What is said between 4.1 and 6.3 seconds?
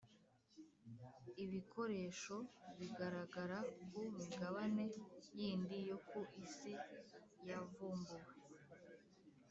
migabane yindi yo ku